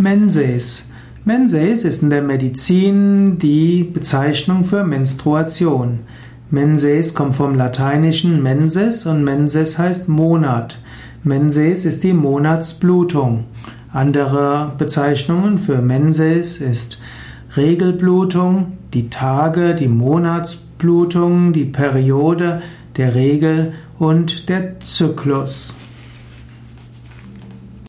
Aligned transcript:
Menses. 0.00 0.84
Menses 1.24 1.84
ist 1.84 2.04
in 2.04 2.10
der 2.10 2.22
Medizin 2.22 3.40
die 3.40 3.82
Bezeichnung 3.82 4.62
für 4.62 4.84
Menstruation. 4.84 5.98
Menses 6.52 7.14
kommt 7.14 7.34
vom 7.34 7.56
lateinischen 7.56 8.40
menses 8.40 9.06
und 9.06 9.24
menses 9.24 9.76
heißt 9.76 10.08
Monat. 10.08 10.80
Menses 11.24 11.84
ist 11.84 12.04
die 12.04 12.12
Monatsblutung. 12.12 13.46
Andere 13.90 14.70
Bezeichnungen 14.78 15.58
für 15.58 15.82
Menses 15.82 16.60
ist 16.60 17.02
Regelblutung, 17.56 18.74
die 18.94 19.10
Tage, 19.10 19.74
die 19.74 19.88
Monatsblutung, 19.88 21.52
die 21.52 21.64
Periode, 21.64 22.62
der 22.96 23.16
Regel 23.16 23.72
und 23.98 24.48
der 24.48 24.78
Zyklus. 24.78 25.74